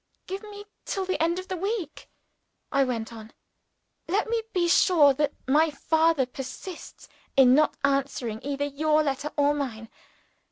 "Give 0.25 0.41
me 0.41 0.65
till 0.83 1.05
the 1.05 1.21
end 1.21 1.37
of 1.37 1.47
the 1.47 1.55
week," 1.55 2.09
I 2.71 2.83
went 2.83 3.13
on. 3.13 3.33
"Let 4.07 4.27
me 4.31 4.41
be 4.51 4.67
sure 4.67 5.13
that 5.13 5.31
my 5.47 5.69
father 5.69 6.25
persists 6.25 7.07
in 7.37 7.53
not 7.53 7.77
answering 7.83 8.41
either 8.43 8.65
your 8.65 9.03
letter 9.03 9.31
or 9.37 9.53
mine. 9.53 9.89